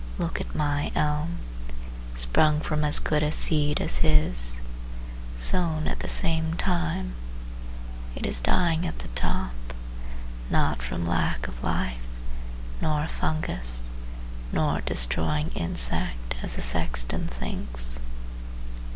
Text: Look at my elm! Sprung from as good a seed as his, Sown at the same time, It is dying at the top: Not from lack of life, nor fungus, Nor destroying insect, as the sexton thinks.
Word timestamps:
Look 0.17 0.41
at 0.41 0.55
my 0.55 0.91
elm! 0.95 1.37
Sprung 2.15 2.59
from 2.59 2.83
as 2.83 2.97
good 2.97 3.21
a 3.21 3.31
seed 3.31 3.79
as 3.79 3.97
his, 3.97 4.59
Sown 5.35 5.87
at 5.87 5.99
the 5.99 6.09
same 6.09 6.55
time, 6.55 7.13
It 8.15 8.25
is 8.25 8.41
dying 8.41 8.87
at 8.87 8.97
the 8.97 9.09
top: 9.09 9.53
Not 10.49 10.81
from 10.81 11.05
lack 11.05 11.47
of 11.47 11.61
life, 11.63 12.07
nor 12.81 13.07
fungus, 13.07 13.91
Nor 14.51 14.81
destroying 14.81 15.49
insect, 15.51 16.33
as 16.41 16.55
the 16.55 16.63
sexton 16.63 17.27
thinks. 17.27 18.01